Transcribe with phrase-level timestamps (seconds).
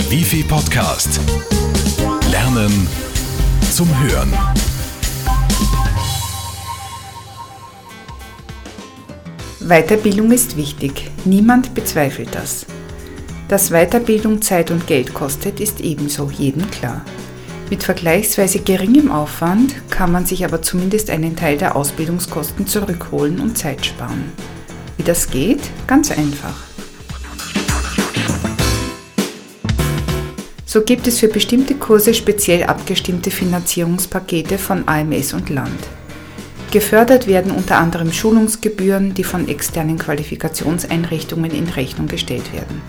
[0.00, 1.20] Der Wifi Podcast.
[2.30, 2.88] Lernen
[3.70, 4.32] zum Hören.
[9.60, 11.10] Weiterbildung ist wichtig.
[11.26, 12.64] Niemand bezweifelt das.
[13.48, 17.04] Dass Weiterbildung Zeit und Geld kostet, ist ebenso jedem klar.
[17.68, 23.58] Mit vergleichsweise geringem Aufwand kann man sich aber zumindest einen Teil der Ausbildungskosten zurückholen und
[23.58, 24.32] Zeit sparen.
[24.96, 25.60] Wie das geht?
[25.86, 26.69] Ganz einfach.
[30.72, 35.80] So gibt es für bestimmte Kurse speziell abgestimmte Finanzierungspakete von AMS und Land.
[36.70, 42.80] Gefördert werden unter anderem Schulungsgebühren, die von externen Qualifikationseinrichtungen in Rechnung gestellt werden.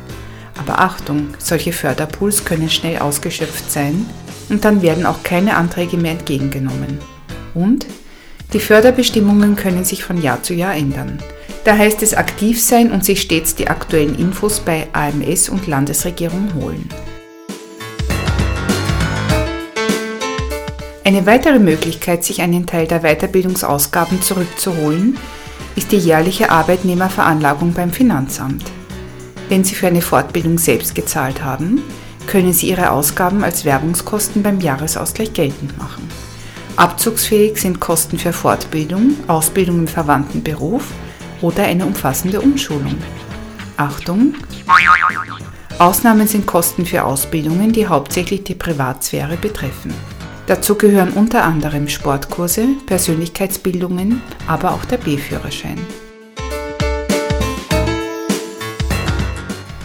[0.60, 4.06] Aber Achtung, solche Förderpools können schnell ausgeschöpft sein
[4.50, 7.00] und dann werden auch keine Anträge mehr entgegengenommen.
[7.56, 7.88] Und
[8.54, 11.18] die Förderbestimmungen können sich von Jahr zu Jahr ändern.
[11.64, 16.54] Da heißt es aktiv sein und sich stets die aktuellen Infos bei AMS und Landesregierung
[16.54, 16.88] holen.
[21.04, 25.18] Eine weitere Möglichkeit, sich einen Teil der Weiterbildungsausgaben zurückzuholen,
[25.76, 28.64] ist die jährliche Arbeitnehmerveranlagung beim Finanzamt.
[29.50, 31.82] Wenn Sie für eine Fortbildung selbst gezahlt haben,
[32.28, 36.08] können Sie Ihre Ausgaben als Werbungskosten beim Jahresausgleich geltend machen.
[36.76, 40.84] Abzugsfähig sind Kosten für Fortbildung, Ausbildung im verwandten Beruf
[41.42, 42.96] oder eine umfassende Umschulung.
[43.76, 44.36] Achtung!
[45.80, 49.92] Ausnahmen sind Kosten für Ausbildungen, die hauptsächlich die Privatsphäre betreffen.
[50.52, 55.80] Dazu gehören unter anderem Sportkurse, Persönlichkeitsbildungen, aber auch der B-Führerschein.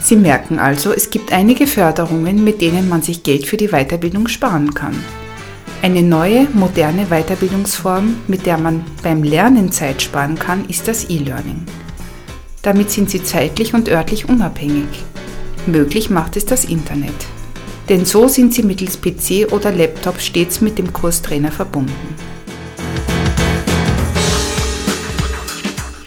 [0.01, 4.27] Sie merken also, es gibt einige Förderungen, mit denen man sich Geld für die Weiterbildung
[4.27, 5.01] sparen kann.
[5.81, 11.65] Eine neue, moderne Weiterbildungsform, mit der man beim Lernen Zeit sparen kann, ist das E-Learning.
[12.61, 15.05] Damit sind Sie zeitlich und örtlich unabhängig.
[15.65, 17.36] Möglich macht es das Internet
[17.89, 22.15] denn so sind Sie mittels PC oder Laptop stets mit dem Kurstrainer verbunden.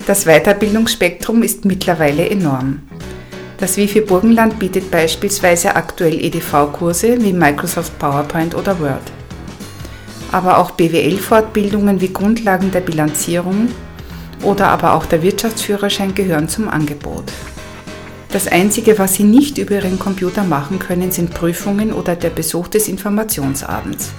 [0.06, 2.80] Das Weiterbildungsspektrum ist mittlerweile enorm.
[3.58, 9.12] Das Wifi Burgenland bietet beispielsweise aktuell EDV-Kurse wie Microsoft PowerPoint oder Word.
[10.32, 13.68] Aber auch BWL-Fortbildungen wie Grundlagen der Bilanzierung
[14.42, 17.24] oder aber auch der Wirtschaftsführerschein gehören zum Angebot.
[18.32, 22.68] Das Einzige, was Sie nicht über Ihren Computer machen können, sind Prüfungen oder der Besuch
[22.68, 24.12] des Informationsabends.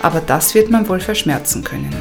[0.00, 1.94] Aber das wird man wohl verschmerzen können.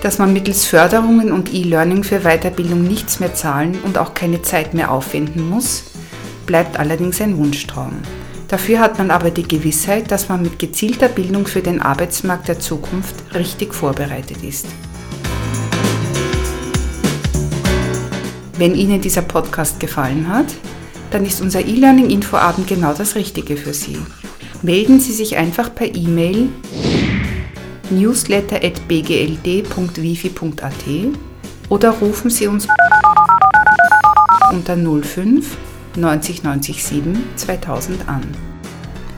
[0.00, 4.72] Dass man mittels Förderungen und E-Learning für Weiterbildung nichts mehr zahlen und auch keine Zeit
[4.72, 5.84] mehr aufwenden muss,
[6.46, 7.98] bleibt allerdings ein Wunschtraum.
[8.48, 12.60] Dafür hat man aber die Gewissheit, dass man mit gezielter Bildung für den Arbeitsmarkt der
[12.60, 14.66] Zukunft richtig vorbereitet ist.
[18.58, 20.46] Wenn Ihnen dieser Podcast gefallen hat,
[21.10, 23.98] dann ist unser E-Learning-Infoabend genau das Richtige für Sie.
[24.62, 26.48] Melden Sie sich einfach per E-Mail
[27.90, 30.72] newsletter.bgld.wifi.at
[31.68, 32.66] oder rufen Sie uns
[34.50, 35.58] unter 05
[35.96, 38.22] 90 90 7 2000 an.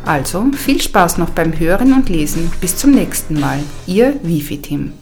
[0.04, 2.50] Also viel Spaß noch beim Hören und Lesen.
[2.60, 3.60] Bis zum nächsten Mal.
[3.86, 4.92] Ihr Wifi-Team.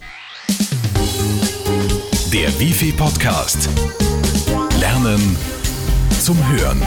[2.32, 3.68] Der Wifi Podcast.
[4.80, 5.36] Lernen
[6.20, 6.82] zum Hören.